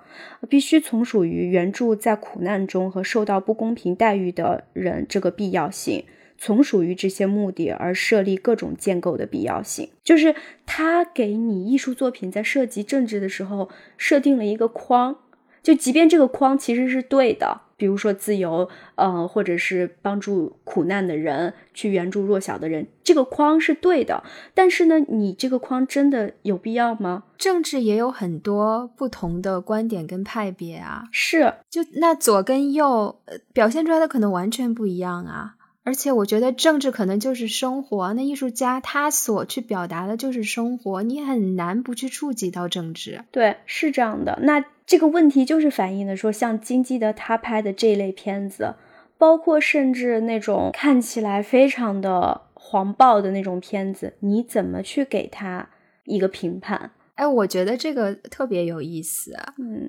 [0.48, 6.06] 必须从属于援助在苦难中和受到不公平待遇的人这个必要性，
[6.38, 9.90] 从属于这些目的而设立各种建构的必要性。
[10.02, 15.18] 就是他给你艺术作品在涉及政治的时候设定了一个框，
[15.62, 17.60] 就即便这个框其实是对的。
[17.76, 24.22] 比如说自由，呃，或者是帮助苦难的人，去援助弱小的人，这个框是对的。
[24.54, 27.24] 但是呢，你这个框真的有必要吗？
[27.36, 33.20] 政治也有很多不同的观点跟派别啊，是，就那左跟右
[33.52, 35.56] 表现出来的可能完全不一样啊。
[35.84, 43.22] 而且我觉得政治可能就是生活，那艺术家他所去表达的就是生活，你很难不去触及到政治。
[43.30, 44.38] 对，是这样的。
[44.42, 48.74] 那这个问题就是反映的说，像金基德他拍的这一类片子，
[49.18, 55.68] 包括甚至那种看起来非常的黄暴的那种片子，你怎么去给他
[56.04, 56.92] 一个评判？
[57.14, 59.88] 哎，我觉得这个特别有意思，嗯，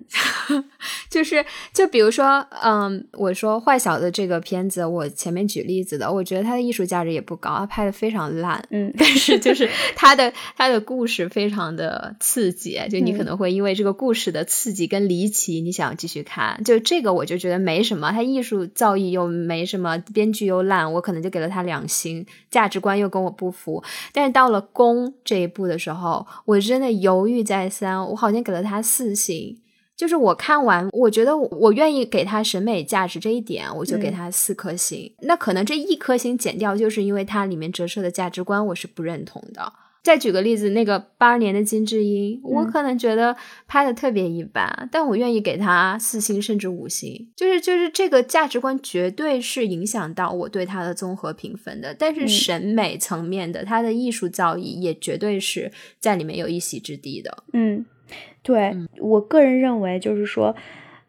[1.09, 23.83] 就是就比如说，嗯，我说坏小子这个片子，我前面举例子的，我觉得它的艺术价值也不高，它拍的非常烂，嗯，但是就是它的它的故事非常的刺激，就你可能会因为这个故事的刺激跟离奇，你想继续看，就这个我就觉得没什么，它艺术造诣又没什么，编剧又烂，我可能就给了他两星，价值观又跟我不符，
[24.13, 27.14] 但是到了宫这一步的时候，我真的有。
[27.15, 29.62] 犹豫再三，我好像给了他四星。
[29.95, 35.13] 就是我看完，我觉得我愿意给他审美价值这一点，我就给他四颗星。
[35.21, 39.71] 那可能这一颗星减掉，就是因为它里面折射的价值观我是不认同的。
[40.05, 51.95] 再举个例子，那个八二年的金智英，我可能觉得拍的特别一般，但我愿意给他四星甚至五星，就是就是这个价值观绝对是影响到我对他的综合评分的。
[51.97, 57.43] 但是审美层面的，他的艺术造诣也绝对是在里面有一席之地的。
[57.53, 57.83] 嗯，
[58.43, 60.55] 对我个人认为，就是说，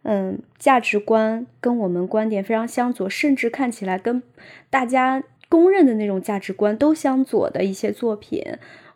[0.05, 4.23] 嗯，价值观跟我们观点非常相左，甚至看起来跟
[4.71, 8.43] 大家公认的那种价值观都相左的一些作品。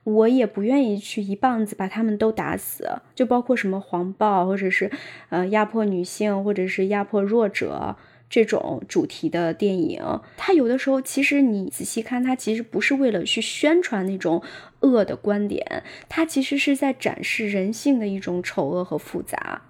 [0.04, 4.90] 我也不愿意去一棒子把他们都打死，就包括什么黄暴，或者是
[5.28, 7.96] 呃压迫女性，或者是压迫弱者
[8.28, 10.02] 这种主题的电影。
[10.36, 14.42] 它有的时候其实你仔细看，它其实不是为了去宣传那种
[14.80, 19.62] 恶的观点，它其实是在展示人性的一种丑恶和复杂。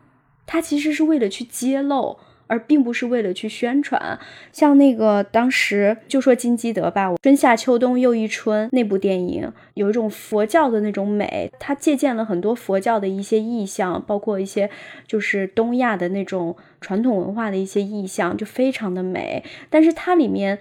[0.46, 2.18] 它其实是为了去揭露。
[2.50, 4.18] 而并不是为了去宣传，
[4.50, 14.68] 像那个当时就说金基德吧，《春夏秋冬又一春》那部电影，有一种佛教的那种美，它借鉴了很多佛教的一些意象，包括一些
[15.06, 19.44] 就是东亚的那种传统文化的一些意象，就非常的美。
[19.70, 20.58] 但是它里面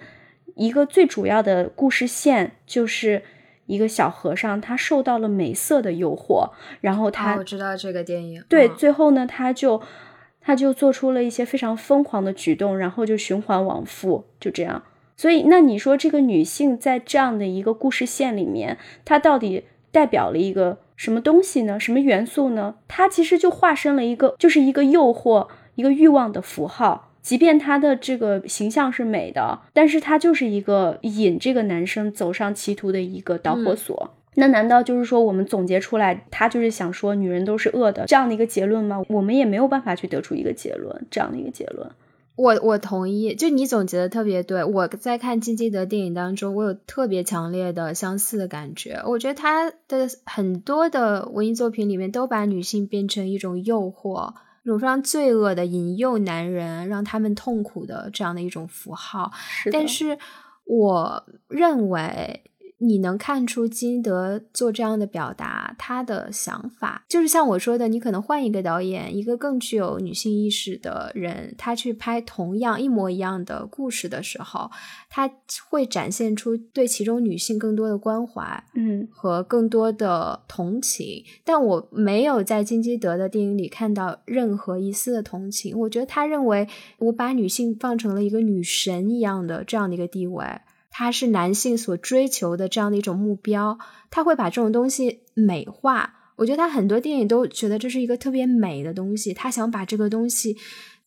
[0.54, 3.22] 一个最主要的故事线，就是
[3.66, 6.50] 一个小和尚，他受到了美色的诱惑，
[6.80, 9.82] 然后他我知道这个电影，对，最后呢，他就。
[10.50, 14.82] 他就做出了一些非常疯狂的举动，然后就循环往复，就这样。
[15.16, 21.78] 所以，那你说这个女性在这样的一个故事线里面，她到底代表了一个什么东西呢？
[21.78, 22.74] 什么元素呢？
[22.88, 25.46] 她其实就化身了一个，就是一个诱惑、
[25.76, 27.12] 一个欲望的符号。
[27.22, 34.16] 即便她的这个形象是美的，但是她就是一个引这个男生走上歧途的一个导火索。
[34.36, 39.02] 那难道就是说我们总结出来，他就是想说女人都是恶的这样的一个结论吗？
[39.08, 41.90] 我们也没有办法去得出一个结论，这样的一个结论。
[42.36, 44.64] 我我同意，就你总结的特别对。
[44.64, 49.02] 我在看金基德电影当中，我有特别强烈的相似的感觉。
[49.04, 54.32] 我觉得他的很多的文艺作品里面都把女性变成一种诱惑。
[54.62, 59.32] 一种非常罪恶的引诱男人，让他们痛苦的这样的一种符号。
[59.72, 60.16] 但是，
[60.64, 62.44] 我认为。
[62.82, 74.70] 你能看出金德做这样的表达，他的想法就是像我说的，你可能换一个导演，一个更具有女性意识的人，他去拍同样一模一样的故事的时候，
[75.10, 75.30] 他
[75.68, 81.22] 会展现出对其中女性更多的关怀，嗯，和更多的同情。
[81.44, 85.78] 但我没有在金基德的电影里看到任何一丝的同情。
[85.80, 86.66] 我觉得他认为
[86.98, 90.46] 我把女性放成了一个女神一样的这样的一个地位。
[90.90, 93.78] 他是男性所追求的这样的一种目标，
[94.10, 96.16] 他会把这种东西美化。
[96.36, 100.56] 我觉得他很多电影都觉得这是一个特别美的东西，他想把这个东西。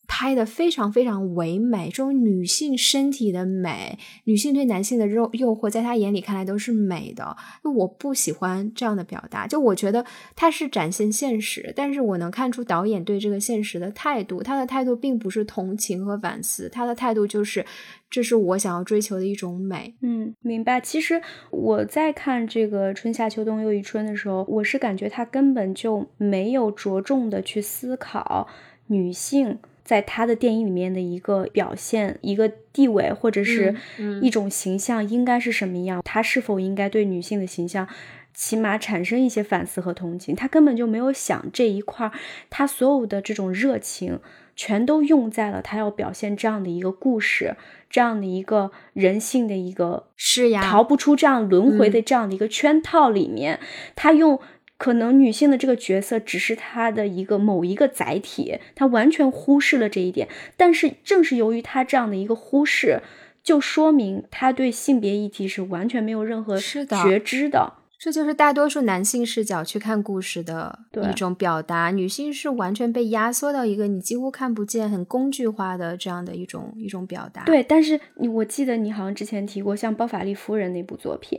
[0.06, 7.36] 拍的非常非常唯美，这种女性身体的美，女性对男性的诱诱惑，在他眼里看来都是美的。
[7.62, 10.04] 那我不喜欢这样的表达，就我觉得
[10.36, 17.64] 他是展现现实，但是我能看出导演对这个现实的态度，他的态度并不是同情和反思，他的态度就是
[18.10, 19.94] 这是我想要追求的一种美。
[20.02, 20.80] 嗯，明白。
[20.80, 28.46] 其实我在看这个春夏秋冬又一春的时候，我是感觉他根本就没有着重的去思考
[28.88, 29.58] 女性。
[29.84, 33.74] 在他的电影里面的一个表现、一个地位或者是
[34.22, 36.00] 一种形象应该是什么样？
[36.02, 37.86] 他是否应该对女性的形象
[38.32, 40.34] 起码产生一些反思和同情？
[40.34, 42.12] 他根本就没有想这一块儿，
[42.48, 44.20] 他所有的这种热情
[44.56, 47.56] 全都用在了他要表现这样的一个故事、
[47.90, 53.60] 这样的一个人性的一个是呀，逃不出这样轮回的这样的一个圈套里面，
[53.94, 54.40] 他用。
[54.76, 60.28] 可能女性的这个角色只是她的一个某一个载体，她完全忽视了这一点。
[60.56, 63.00] 但是正是由于她这样的一个忽视，
[63.42, 67.74] 就说明她对性别议题是完全没有任何觉知的。
[67.96, 77.44] 这就是大多数男性视角去看故事的一种表达，女性是完全被压缩到一个你几乎看不见、很工具化的这样的一种一种表达。
[77.44, 81.38] 对，但是你我记得你好像之前提过，像《包法利夫人》那部作品。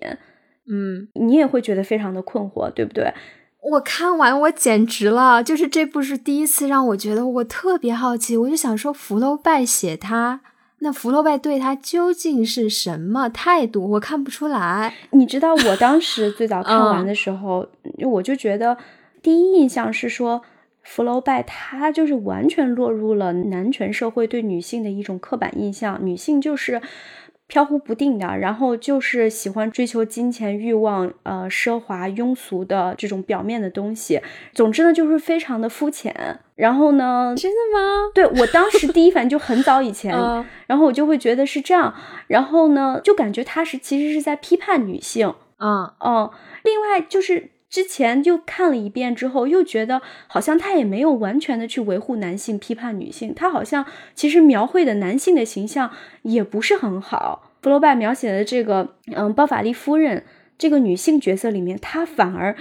[0.67, 3.13] 嗯，你也会觉得非常的困惑，对不对？
[3.71, 10.41] 我看完我简直了，就是这部是第一次让我觉得我特别好奇，我就想说福楼拜写他，
[10.79, 13.89] 那福楼拜对他究竟是什么态度？
[13.91, 14.93] 我看不出来。
[15.11, 17.67] 你知道我当时最早看完的时候，
[18.03, 18.77] 我就觉得
[19.23, 20.43] 第一印象是说
[20.83, 26.81] 福楼拜他就是完全落入了男权社会对女性的一种刻板印象，女性就是。
[27.47, 34.21] 飘忽不定的，然后就是喜欢追求金钱欲望，呃，奢华庸俗的这种表面的东西。
[34.53, 36.39] 总之呢，就是非常的肤浅。
[36.55, 38.11] 然后呢，真的吗？
[38.13, 40.15] 对我当时第一反应就很早以前，
[40.67, 41.93] 然后我就会觉得是这样。
[42.27, 45.33] 然后呢，就感觉他是其实是在批判女性。
[45.59, 46.29] 嗯嗯，
[46.63, 47.51] 另外就是。
[47.75, 57.51] 之前就看了一遍之后，又觉得好像他也没有完全的去维护男性、批判女性，他好像其实描绘的男性的形象也不是很好。
[57.61, 60.23] 弗洛拜描写的这个，嗯，包法利夫人
[60.57, 62.55] 这个女性角色里面，他反而，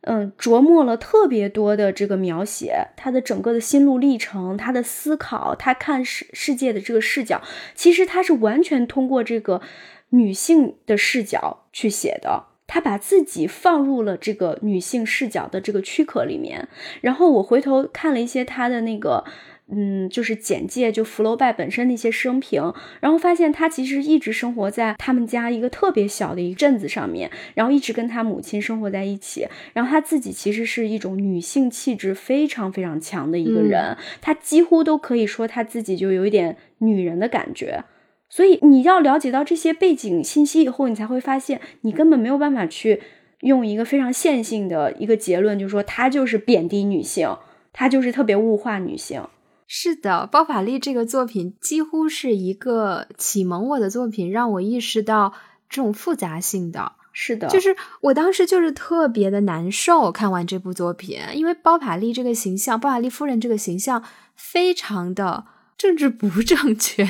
[0.00, 7.40] 嗯，琢磨了特别多的这个描写，他的整个的心路历程，他的思考，他看世世界的这个视角，
[7.76, 9.60] 其实他是完全通过这个
[10.08, 12.46] 女性的视角去写的。
[12.66, 16.68] 他把自己放入了这个女性视角的这个躯壳里面，
[17.00, 19.24] 然后我回头看了一些他的那个，
[19.68, 37.84] 嗯，就是简介，就福楼拜本身的一些生平，然后发现他其实一直生活在他们家一个特别小的一个镇子上面，然后一直跟他母亲生活在一起，然后他自己其实是一种女性气质非常非常强的一个人，他几乎都可以说他自己就有一点女人的感觉。
[38.28, 43.00] 所以你要了解到这些背景信息以后，你才会发现，你根本没有办法去
[43.40, 47.36] 用一个非常线性的一个结论，就是说他就是贬低女性，
[47.72, 49.22] 他就是特别物化女性。
[49.68, 55.32] 是的，包法利这个作品几乎是一个启蒙我的作品，让我意识到
[55.68, 56.92] 这种复杂性的。
[57.12, 64.02] 是的，就是我当时就是特别的难受，看完这部作品，因为包法利这个形象，包法利夫人这个形象
[64.34, 65.46] 非常的。
[65.78, 67.04] 政治不正确，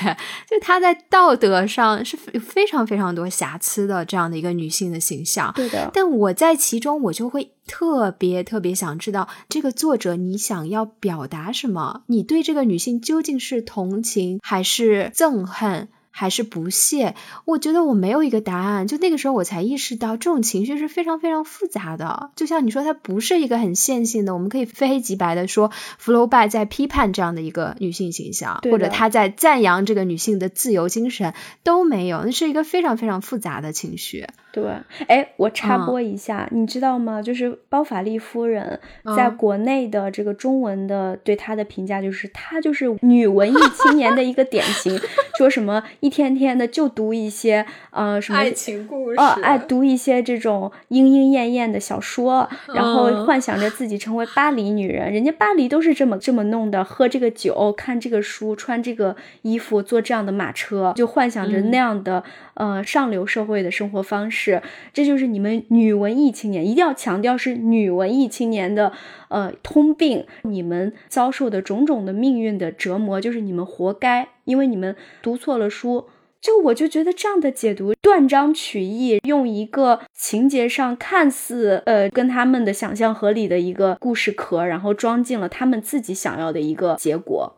[0.48, 5.52] 就她在道德上是非常非常多瑕疵的这样的一个女性的形象。
[5.54, 12.02] 对的，但我在其中，我就会特别特别想知道，这个作者你想要表达什么？
[12.06, 15.88] 你对这个女性究竟是同情还是憎恨？
[16.18, 17.14] 还是不屑，
[17.44, 18.86] 我觉得我没有一个答案。
[18.86, 22.30] 就那个时候，我才意识到这种情绪是非常非常复杂的。
[22.36, 34.26] 就像你说，它不是一个很线性的，我们可以非黑即白的说，福楼拜在批判这样的一个女性形象，或者他在赞扬这个女性的自由精神都没有，那是一个非常非常复杂的情绪。
[34.56, 34.64] 对，
[35.06, 37.20] 哎，我插播一下，你知道吗？
[37.20, 38.80] 就是包法利夫人
[39.14, 44.98] 在国内的这个中文的对她的评价，就是她就是女文艺青年的一个典型，
[45.36, 55.12] 说什么一天天的就读一些呃什么爱情故事，哦，爱读一些这种莺莺燕燕的小说，然后幻想着自己成为巴黎女人。
[55.12, 64.45] 人家巴黎都是这么这么弄的，喝这个酒，看这个书，穿这个衣服，坐这样的马车，就幻想着那样的呃上流社会的生活方式。
[64.46, 68.92] 是，这就是你们女文艺青年一定要强调是女文艺青年的
[69.28, 76.06] 呃通病，你们遭受的种种的命运的折磨，就是你们活该，因为你们读错了书。
[76.38, 87.56] 就我就觉得这样的解读断章取义，用一个情节上看似呃跟他们的想象合理的一个故事壳，然后装进了他们自己想要的一个结果。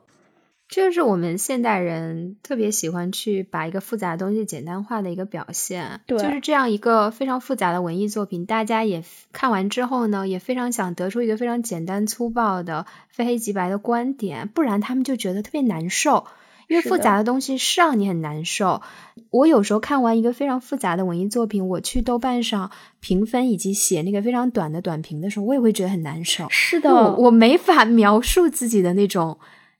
[0.68, 6.02] 这是我们现代人特别喜欢去把一个复杂的东西简单化的一个表现。
[6.06, 9.02] 对，就是这样一个非常复杂的文艺作品，大家也
[9.32, 16.26] 看完之后呢，也非常想得出一个非常简单粗暴的非黑即白的观点，不然他们就觉得特别难受。
[16.68, 18.82] 因为复杂的东西是让你很难受。
[19.30, 26.46] 我有时候看完一个非常复杂的文艺作品，我去豆瓣上评分以及写那个非常短的短评的时候，我也会觉得很难受。
[26.50, 29.38] 是的，我我没法描述自己的那种。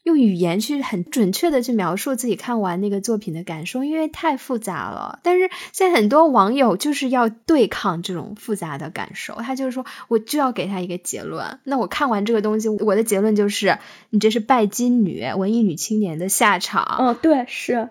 [0.08, 5.18] 用语言去很准确的去描述自己看完那个作品的感受，因为太复杂了。
[5.22, 11.60] 但是现在很多网友就是要对抗这种复杂的感受，他就是说我就要给他一个结论。
[11.64, 13.78] 那我看完这个东西，我的结论就是
[14.10, 16.96] 你这是拜金女、文艺女青年的下场。
[16.98, 17.90] 哦，对，是，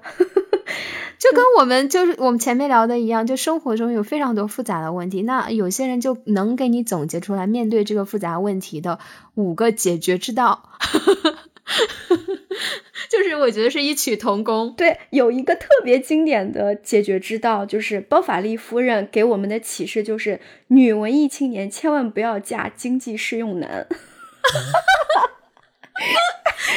[1.20, 8.99] 就跟我们就是我们前面聊的一样，就生活中有非常多复杂的问题，那有些人就能给你总结出来面对这个复杂问题的
[9.36, 10.63] 五个解决之道。
[13.09, 14.74] 就是我觉得是异曲同工。
[14.76, 23.88] 对，有一个特别经典的解决之道，就是包法利夫人给我们的启示，就是女文艺青年千万不要嫁经济适用男。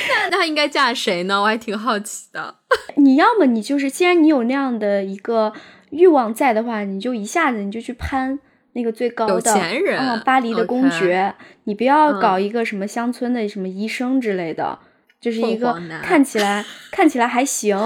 [0.09, 1.41] 那那应该嫁谁呢？
[1.43, 2.57] 我还挺好奇的。
[2.97, 5.53] 你要么你就是，既然你有那样的一个
[5.91, 8.39] 欲望在的话，你就一下子你就去攀
[8.73, 11.35] 那个最高的有钱人，巴黎的公爵。
[11.65, 14.79] 你不要搞一个什么乡村的什么医生之类的。
[15.21, 17.77] 就是一个看起来看起来还行，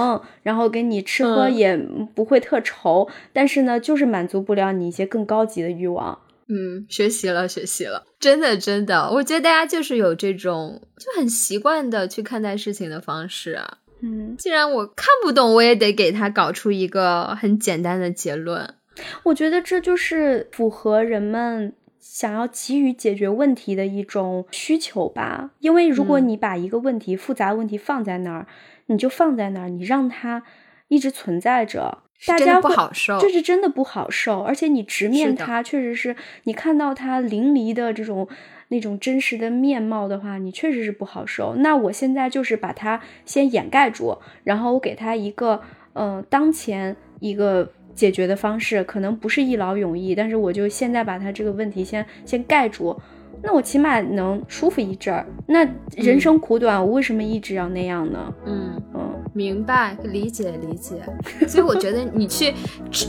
[0.41, 1.75] 然后给你吃喝也
[2.15, 6.19] 不会特愁，但是呢，就是满足不了你一些更高级的欲望。
[6.47, 13.79] 嗯，学习了，学习了，真的真的，我觉得大家就是有这种就很习惯的去看待事情的方式啊。
[14.01, 18.75] 嗯，既然我看不懂，我也得给他搞出一个很简单的结论。
[19.23, 21.73] 我觉得这就是符合人们。
[22.07, 28.47] 想要急于解决问题的一种需求吧，因为如果你把一个问题、复杂问题放在那儿，
[28.85, 30.43] 你就放在那儿，你让它
[30.87, 34.41] 一直存在着，大家不好受，这是真的不好受。
[34.43, 38.29] 而且你直面它，确实是你看到它淋漓的这种
[38.67, 41.55] 那种真实的面貌的话，你确实是不好受。
[41.55, 45.59] 那我现在就是把它先掩盖住，然后我给它一个
[45.93, 47.73] 嗯，当前一个。
[47.95, 52.95] 解决的方式可能不是一劳永逸，但是我就现在把它这个问题先先盖住，
[53.41, 55.25] 那我起码能舒服一阵儿。
[55.47, 55.65] 那
[55.95, 58.33] 人生苦短，我为什么一直要那样呢？
[58.45, 61.01] 嗯嗯，明白，理解理解。
[61.47, 62.53] 所以我觉得你去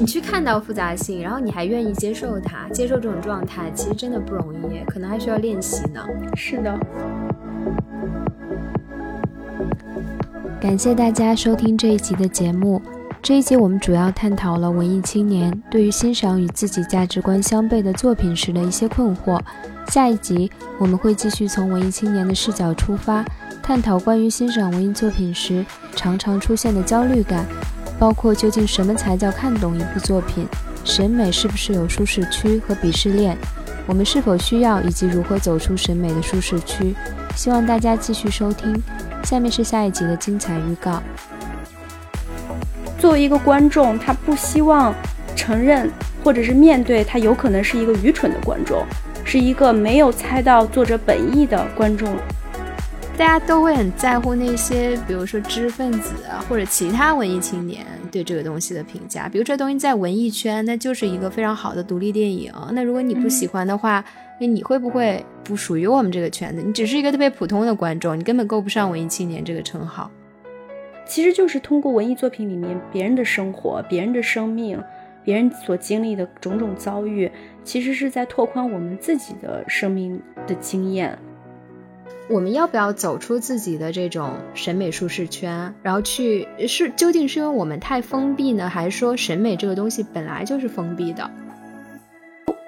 [0.01, 6.07] 你去看到复杂性，然后你还愿意接受它，接受这种状态，其实真的不容易，可能还需要练习呢。
[6.35, 6.79] 是的。
[10.61, 12.81] 感谢大家收听这一集的节目。
[13.27, 19.41] 这一节我们主要探讨了文艺青年对于欣赏与自己价值观相悖的作品时的一些困惑。
[19.89, 20.49] 下一集
[20.79, 23.25] 我们会继续从文艺青年的视角出发，
[23.61, 25.67] 探讨关于欣赏文艺作品时
[25.97, 27.45] 常常出现的焦虑感，
[27.99, 30.47] 包括究竟什么才叫看懂一部作品，
[30.85, 33.37] 审美是不是有舒适区和鄙视链，
[33.89, 36.95] 我们是否需要以及如何走出审美的舒适区。
[37.35, 38.81] 希望大家继续收听，
[39.25, 41.03] 下面是下一集的精彩预告。
[43.07, 44.93] 作为一个观众，他不希望
[45.37, 45.89] 承认
[46.25, 48.85] 或者是面对他有可能是一个愚蠢的观众，
[49.25, 52.17] 是一个没有猜到作者本意的观众。
[53.17, 59.29] 大家都会很在乎那些，比如说知识分子啊，或者其他文艺青年对这个东西的评价。
[59.29, 62.53] 比如这东西在文艺圈，那就是一个非常好的独立电影。
[62.73, 64.05] 那如果你不喜欢的话，
[64.41, 66.61] 那你会不会不属于我们这个圈子？
[66.61, 70.11] 你只是一个特别普通的观众，你根本够不上文艺青年这个称号。
[71.07, 74.83] 其实就是通过文艺作品里面别人的生活、别人的生命、
[75.23, 77.31] 别人所经历的种种遭遇，
[77.63, 81.17] 其实是在拓宽我们自己的生命的经验。
[82.29, 91.31] 我们要不要走出自己的这种审美舒适圈，然后去是究竟是因为我们太封闭呢，还是说审美这个东西本来就是封闭的？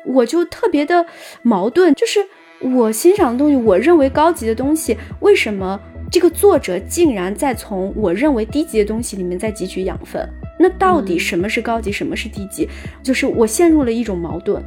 [0.06, 1.04] 我就特别的
[1.42, 2.20] 矛盾，就是
[2.60, 5.80] 我欣赏的东西，我认为高级的东西，为什么？
[6.10, 10.26] 这个作者竟然在从我认为低级的东西里面在汲取养分，
[10.58, 12.68] 那到底什么是高级，什么是低级？
[13.02, 14.62] 就是我陷入了一种矛盾。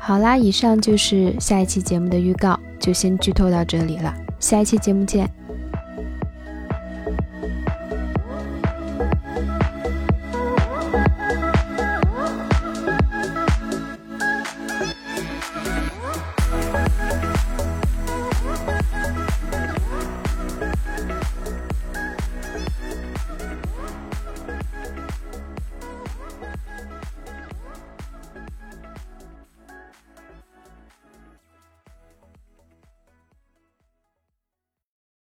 [0.00, 5.28] 好啦，以上就是下一期节目的预告，就先剧透到这里了，下一期节目见。